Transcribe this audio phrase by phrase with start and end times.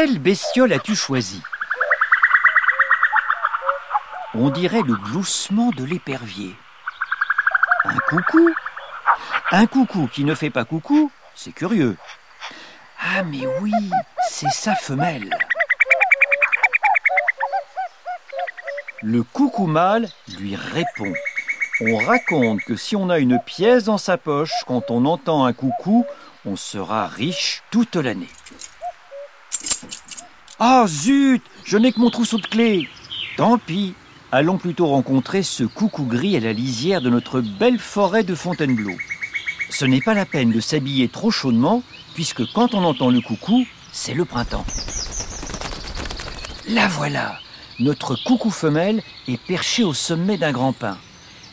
[0.00, 1.42] Quelle bestiole as-tu choisi
[4.32, 6.54] On dirait le gloussement de l'épervier.
[7.84, 8.54] Un coucou?
[9.50, 11.96] Un coucou qui ne fait pas coucou, c'est curieux.
[13.00, 13.72] Ah mais oui,
[14.28, 15.36] c'est sa femelle.
[19.02, 20.08] Le coucou mâle
[20.38, 21.12] lui répond.
[21.80, 25.52] On raconte que si on a une pièce dans sa poche, quand on entend un
[25.52, 26.06] coucou,
[26.46, 28.28] on sera riche toute l'année.
[30.60, 32.88] Ah zut Je n'ai que mon trousseau de clés
[33.36, 33.94] Tant pis
[34.32, 38.96] Allons plutôt rencontrer ce coucou gris à la lisière de notre belle forêt de Fontainebleau.
[39.70, 41.82] Ce n'est pas la peine de s'habiller trop chaudement,
[42.14, 44.66] puisque quand on entend le coucou, c'est le printemps.
[46.68, 47.38] La voilà
[47.78, 50.98] Notre coucou femelle est perchée au sommet d'un grand pin.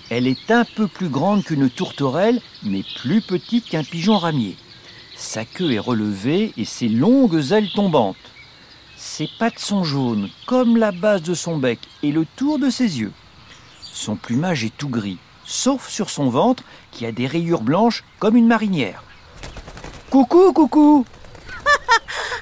[0.10, 4.58] Elle est un peu plus grande qu'une tourterelle, mais plus petite qu'un pigeon ramier.
[5.16, 8.18] Sa queue est relevée et ses longues ailes tombantes.
[8.98, 13.00] Ses pattes sont jaunes, comme la base de son bec et le tour de ses
[13.00, 13.14] yeux.
[13.82, 18.36] Son plumage est tout gris, sauf sur son ventre qui a des rayures blanches comme
[18.36, 19.04] une marinière.
[20.10, 21.06] Coucou, coucou.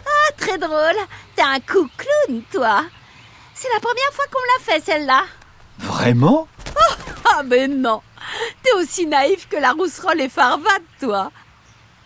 [0.06, 0.96] Ah, très drôle.
[1.36, 2.84] T'es un coucloun, toi.
[3.54, 5.24] C'est la première fois qu'on me l'a fait, celle-là.
[5.80, 6.48] Vraiment?
[7.26, 8.02] Ah, mais non.
[8.62, 11.32] T'es aussi naïf que la rousserolle et farvade, toi.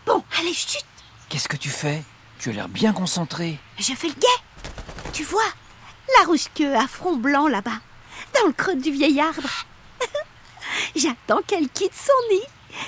[0.05, 0.85] Bon, allez, chut.
[1.29, 2.03] Qu'est-ce que tu fais?
[2.39, 3.59] Tu as l'air bien concentré.
[3.79, 5.41] Je fais le guet Tu vois
[6.19, 7.79] La rouge-queue à front blanc, là-bas,
[8.33, 9.65] dans le creux du vieil arbre
[10.95, 12.41] J'attends qu'elle quitte son nid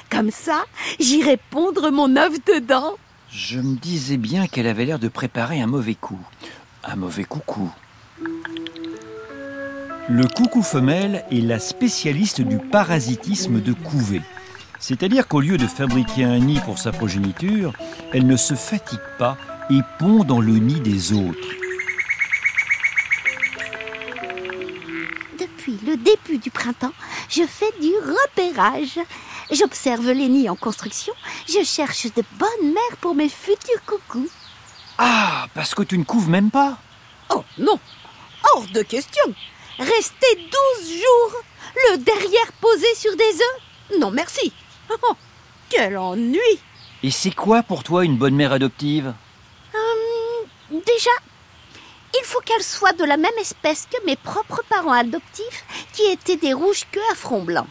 [0.10, 0.66] Comme ça,
[1.00, 2.98] j'irai pondre mon œuf dedans
[3.30, 6.20] Je me disais bien qu'elle avait l'air de préparer un mauvais coup.
[6.84, 7.72] Un mauvais coucou.
[10.10, 14.23] Le coucou femelle est la spécialiste du parasitisme de couvée.
[14.80, 17.73] C'est-à-dire qu'au lieu de fabriquer un nid pour sa progéniture,
[18.12, 19.38] elle ne se fatigue pas
[19.70, 21.48] et pond dans le nid des autres.
[25.39, 26.94] Depuis le début du printemps,
[27.30, 28.99] je fais du repérage.
[29.52, 31.14] J'observe les nids en construction.
[31.48, 34.30] Je cherche de bonnes mères pour mes futurs coucous.
[34.98, 36.77] Ah, parce que tu ne couves même pas
[37.33, 37.80] Oh non
[38.54, 39.23] Hors de question
[39.77, 40.36] Rester
[40.82, 41.44] 12 jours,
[41.92, 44.52] le derrière posé sur des œufs Non merci
[45.04, 45.15] Oh,
[45.70, 46.39] quel ennui
[47.02, 49.14] Et c'est quoi pour toi une bonne mère adoptive?
[50.86, 51.12] Déjà,
[52.20, 56.38] il faut qu'elle soit de la même espèce que mes propres parents adoptifs qui étaient
[56.38, 57.67] des rouges queues à front blanc.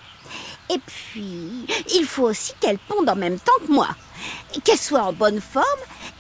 [0.70, 3.88] Et puis, il faut aussi qu'elle ponde en même temps que moi,
[4.64, 5.64] qu'elle soit en bonne forme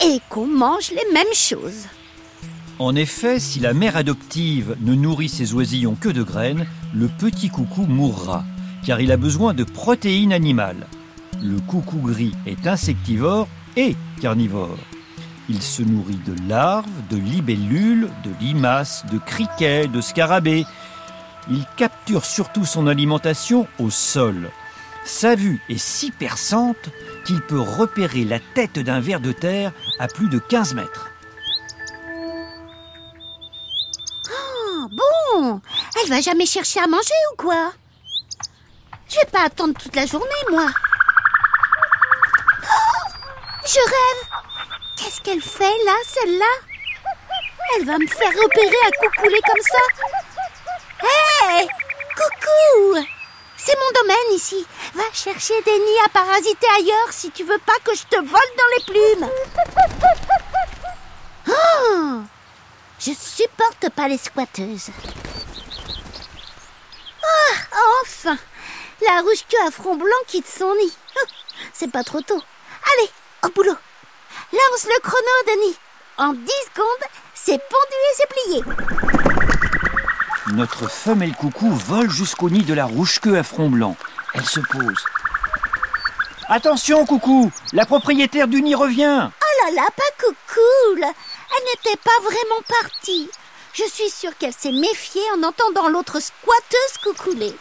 [0.02, 1.86] et qu'on mange les mêmes choses.
[2.78, 7.50] En effet, si la mère adoptive ne nourrit ses oisillons que de graines, le petit
[7.50, 8.44] coucou mourra,
[8.86, 10.86] car il a besoin de protéines animales.
[11.42, 14.78] Le coucou gris est insectivore et carnivore.
[15.50, 20.66] Il se nourrit de larves, de libellules, de limaces, de criquets, de scarabées.
[21.50, 24.50] Il capture surtout son alimentation au sol.
[25.06, 26.90] Sa vue est si perçante
[27.24, 31.08] qu'il peut repérer la tête d'un ver de terre à plus de 15 mètres.
[34.30, 35.62] Oh, bon
[36.02, 37.72] Elle va jamais chercher à manger ou quoi?
[39.08, 40.66] Je vais pas attendre toute la journée, moi.
[42.64, 43.08] Oh,
[43.64, 44.47] je rêve
[44.98, 46.44] Qu'est-ce qu'elle fait là, celle-là?
[47.76, 49.78] Elle va me faire repérer à coucouler comme ça
[51.02, 51.68] Hé
[52.16, 53.06] Coucou
[53.56, 54.66] C'est mon domaine ici.
[54.94, 58.26] Va chercher des nids à parasiter ailleurs si tu veux pas que je te vole
[58.26, 59.30] dans les plumes.
[61.48, 62.22] Oh
[62.98, 64.90] Je supporte pas les squatteuses.
[67.22, 67.54] Ah,
[68.02, 68.36] enfin
[69.06, 70.96] La rouge queue à front blanc quitte son nid.
[71.72, 72.42] C'est pas trop tôt.
[72.92, 73.10] Allez,
[73.44, 73.76] au boulot
[74.52, 75.76] Lance le chrono, Denis.
[76.16, 76.38] En 10
[76.74, 78.62] secondes, c'est pondu et c'est plié.
[80.54, 83.94] Notre femelle coucou vole jusqu'au nid de la rouge-queue à front blanc.
[84.32, 85.04] Elle se pose.
[86.48, 92.18] Attention, coucou La propriétaire du nid revient Oh là là, pas coucou Elle n'était pas
[92.22, 93.28] vraiment partie.
[93.74, 97.54] Je suis sûre qu'elle s'est méfiée en entendant l'autre squatteuse coucouler.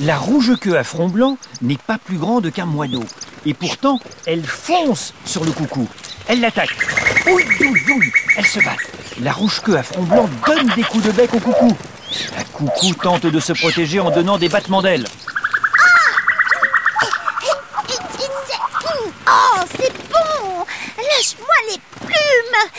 [0.00, 3.04] La rouge-queue à front blanc n'est pas plus grande qu'un moineau.
[3.44, 5.88] Et pourtant, elle fonce sur le coucou.
[6.28, 6.70] Elle l'attaque.
[7.26, 8.12] Ouille, ouille, ouille.
[8.36, 8.76] Elle se bat.
[9.20, 11.76] La rouge-queue à front blanc donne des coups de bec au coucou.
[12.36, 15.06] La coucou tente de se protéger en donnant des battements d'ailes.
[19.34, 20.64] Oh, c'est bon
[20.98, 22.70] Lâche-moi les plumes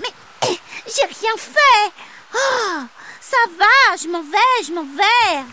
[0.00, 0.48] Mais
[0.86, 1.92] j'ai rien fait
[2.34, 2.82] Oh,
[3.20, 5.44] ça va, je m'en vais, je m'en vais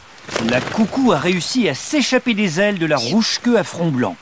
[0.49, 4.15] La coucou a réussi à s'échapper des ailes de la rouge-queue à front blanc.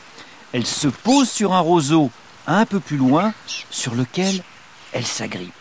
[0.53, 2.09] Elle se pose sur un roseau
[2.47, 3.33] un peu plus loin,
[3.69, 4.43] sur lequel
[4.93, 5.53] elle s'agrippe.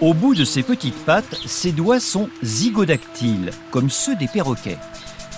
[0.00, 4.78] Au bout de ses petites pattes, ses doigts sont zygodactyles, comme ceux des perroquets.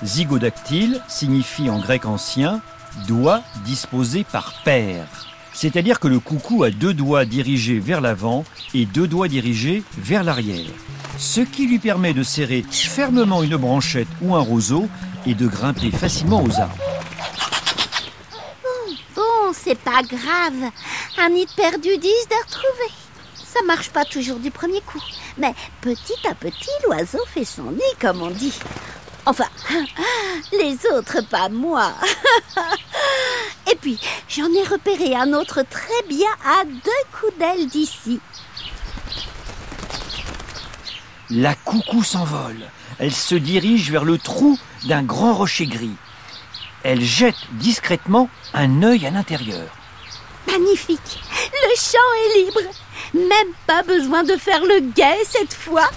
[0.03, 2.61] Zygodactyle signifie en grec ancien
[3.07, 5.34] doigt disposé par paire.
[5.55, 10.25] C'est-à-dire que le coucou a deux doigts dirigés vers l'avant et deux doigts dirigés vers
[10.25, 10.69] l'arrière.
[11.17, 14.89] Ce qui lui permet de serrer fermement une branchette ou un roseau
[15.27, 16.77] et de grimper facilement aux arbres.
[19.15, 20.71] Bon, c'est pas grave.
[21.19, 22.93] Un nid perdu, dix de retrouver.
[23.37, 25.01] Ça marche pas toujours du premier coup.
[25.39, 28.59] Mais petit à petit, l'oiseau fait son nid, comme on dit.
[29.27, 29.49] Enfin,
[30.53, 31.93] les autres, pas moi.
[33.73, 33.99] Et puis,
[34.29, 38.21] j'en ai repéré un autre très bien à deux coups d'aile d'ici.
[41.31, 42.69] La coucou s'envole.
[42.99, 45.97] Elle se dirige vers le trou d'un grand rocher gris.
[46.83, 49.67] Elle jette discrètement un œil à l'intérieur.
[50.47, 52.61] Magnifique Le champ est libre
[53.15, 55.89] Même pas besoin de faire le guet cette fois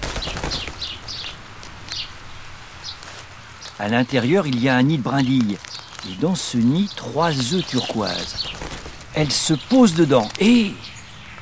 [3.80, 5.56] À l'intérieur, il y a un nid de brindilles.
[6.08, 8.48] Et dans ce nid, trois œufs turquoises.
[9.14, 10.72] Elle se pose dedans et...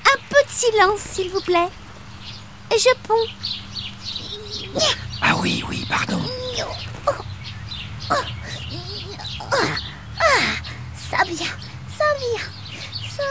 [0.05, 1.69] Un peu de silence, s'il vous plaît.
[2.73, 3.15] Je ponds.
[5.23, 6.21] Ah oui, oui, pardon.
[11.11, 11.47] Ça vient,
[11.97, 12.45] ça vient,
[13.09, 13.25] ça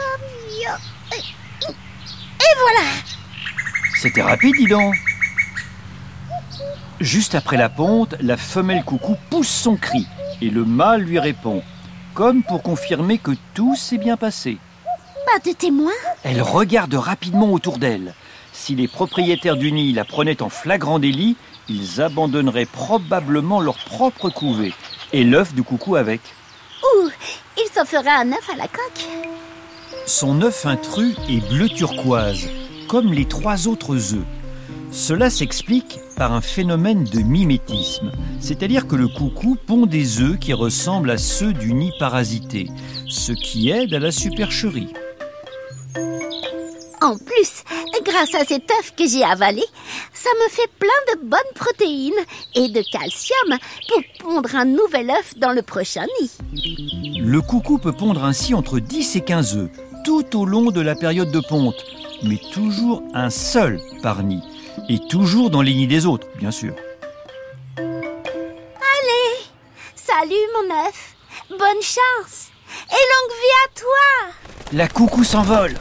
[0.48, 0.78] vient.
[1.12, 2.88] Et voilà
[4.00, 4.94] C'était rapide, dis donc.
[7.00, 10.06] Juste après la ponte, la femelle coucou pousse son cri
[10.40, 11.62] et le mâle lui répond,
[12.14, 14.56] comme pour confirmer que tout s'est bien passé.
[15.26, 15.92] Pas de témoin
[16.24, 18.14] Elle regarde rapidement autour d'elle.
[18.52, 21.36] Si les propriétaires du nid la prenaient en flagrant délit,
[21.68, 24.72] ils abandonneraient probablement leur propre couvée
[25.12, 26.22] et l'œuf du coucou avec.
[26.82, 27.10] Ou
[27.58, 29.06] il s'en fera un œuf à la coque.
[30.06, 32.48] Son œuf intrus est bleu turquoise,
[32.88, 34.24] comme les trois autres œufs.
[34.96, 40.54] Cela s'explique par un phénomène de mimétisme, c'est-à-dire que le coucou pond des œufs qui
[40.54, 42.70] ressemblent à ceux du nid parasité,
[43.06, 44.94] ce qui aide à la supercherie.
[47.02, 47.62] En plus,
[48.06, 49.62] grâce à cet œuf que j'ai avalé,
[50.14, 52.12] ça me fait plein de bonnes protéines
[52.54, 53.58] et de calcium
[53.88, 56.30] pour pondre un nouvel œuf dans le prochain nid.
[57.20, 59.70] Le coucou peut pondre ainsi entre 10 et 15 œufs
[60.06, 61.84] tout au long de la période de ponte,
[62.22, 64.40] mais toujours un seul par nid,
[64.88, 66.74] et toujours dans les nids des autres, bien sûr.
[67.76, 69.36] Allez,
[69.94, 71.16] salut mon œuf,
[71.50, 72.50] bonne chance
[72.88, 74.34] et longue vie à toi.
[74.72, 75.74] La coucou s'envole.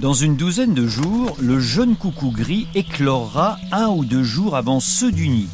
[0.00, 4.78] Dans une douzaine de jours, le jeune coucou gris éclorera un ou deux jours avant
[4.78, 5.48] ceux du nid.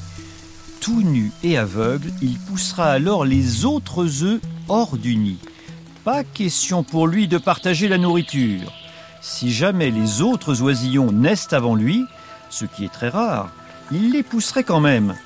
[0.81, 5.39] Tout nu et aveugle, il poussera alors les autres œufs hors du nid.
[6.05, 8.71] Pas question pour lui de partager la nourriture.
[9.23, 12.05] Si jamais les autres oisillons naissent avant lui,
[12.55, 13.51] ce qui est très rare,
[13.91, 15.17] il les pousserait quand même.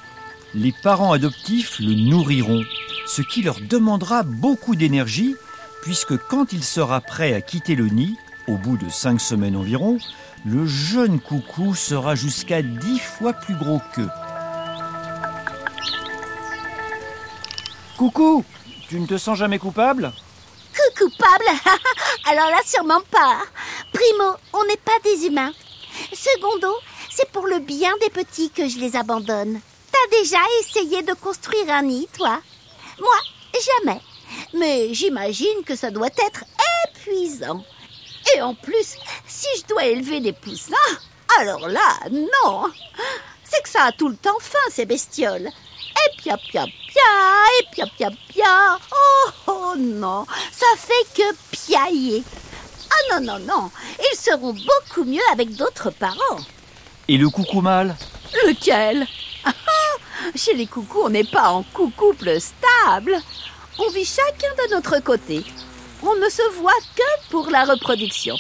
[0.55, 2.65] Les parents adoptifs le nourriront,
[3.07, 5.37] ce qui leur demandera beaucoup d'énergie,
[5.83, 8.17] puisque quand il sera prêt à quitter le nid,
[8.47, 9.99] au bout de cinq semaines environ,
[10.47, 14.09] le jeune coucou sera jusqu'à dix fois plus gros qu'eux.
[17.99, 18.43] Coucou,
[18.89, 20.13] tu ne te sens jamais coupable?
[20.97, 21.45] Coupable?
[22.31, 23.39] Alors là, sûrement pas.
[23.93, 25.53] Primo, on n'est pas des humains.
[26.13, 26.75] Secondo,
[27.19, 29.61] c'est pour le bien des petits que je les abandonne.
[29.91, 32.41] T'as déjà essayé de construire un nid, toi?
[33.01, 33.19] Moi,
[33.83, 34.01] jamais.
[34.55, 36.45] Mais j'imagine que ça doit être
[36.87, 37.65] épuisant.
[38.37, 38.95] Et en plus,
[39.27, 40.77] si je dois élever des poussins,
[41.41, 42.71] alors là, non.
[43.43, 45.49] C'est que ça a tout le temps faim, ces bestioles.
[45.49, 47.03] Et pia pia pia,
[47.59, 48.79] et pia pia pia.
[48.93, 52.23] Oh, oh non, ça fait que piailler.
[52.91, 56.39] Ah non, non, non, ils seront beaucoup mieux avec d'autres parents.
[57.09, 57.97] Et le coucou mâle
[58.47, 59.07] Lequel?
[59.45, 59.53] Ah,
[60.35, 63.17] Chez les coucous, on n'est pas en couple stable.
[63.79, 65.43] On vit chacun de notre côté.
[66.03, 68.37] On ne se voit que pour la reproduction.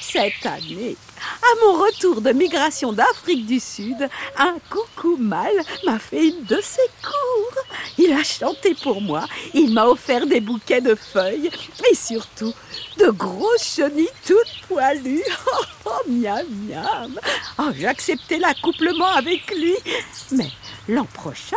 [0.00, 0.96] Cette année,
[1.42, 4.08] à mon retour de migration d'Afrique du Sud,
[4.38, 7.67] un coucou mâle m'a fait une de ses cours.
[7.98, 11.50] Il a chanté pour moi, il m'a offert des bouquets de feuilles
[11.90, 12.54] et surtout
[12.98, 15.24] de grosses chenilles toutes poilues.
[15.90, 17.18] Oh, oh miam miam.
[17.58, 19.74] Oh, j'ai accepté l'accouplement avec lui.
[20.32, 20.50] Mais
[20.86, 21.56] l'an prochain,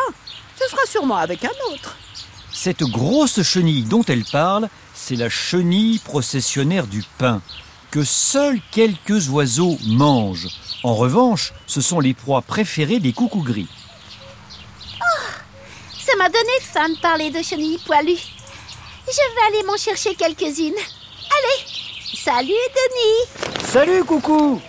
[0.57, 1.97] ce sera sûrement avec un autre.
[2.53, 7.41] Cette grosse chenille dont elle parle, c'est la chenille processionnaire du pain,
[7.91, 10.47] que seuls quelques oiseaux mangent.
[10.83, 13.67] En revanche, ce sont les proies préférées des coucous gris.
[16.21, 18.13] M'a donné faim de parler de chenilles poilues.
[19.07, 20.75] Je vais aller m'en chercher quelques-unes.
[20.75, 21.65] Allez,
[22.13, 24.61] Salut Denis Salut coucou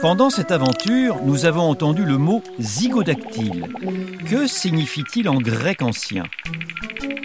[0.00, 3.68] Pendant cette aventure, nous avons entendu le mot zygodactyle.
[4.28, 6.24] Que signifie-t-il en grec ancien?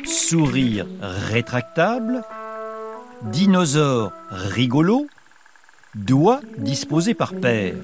[0.05, 2.21] Sourire rétractable
[3.23, 5.07] Dinosaure rigolo
[5.95, 7.75] Doigt disposé par paire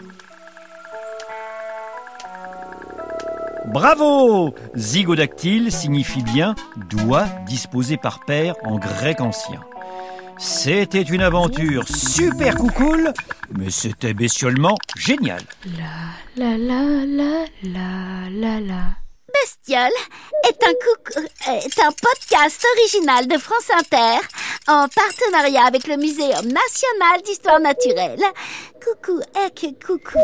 [3.74, 6.54] Bravo Zygodactyle signifie bien
[6.90, 9.62] doigt disposé par paire en grec ancien.
[10.38, 13.14] C'était une aventure super coucoule,
[13.58, 15.42] mais c'était bestiolement génial.
[16.38, 19.03] La la la la la la la.
[19.44, 19.92] Bestiole
[20.48, 24.26] est un, coucou, est un podcast original de France Inter
[24.68, 28.24] en partenariat avec le Muséum national d'histoire naturelle.
[28.82, 30.20] Coucou, et coucou.